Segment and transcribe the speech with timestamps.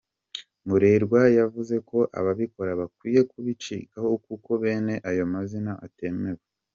[0.67, 6.41] Murerwa yavuze ko ababikora bakwiye kubicikaho kuko bene ayo mazina atemewe.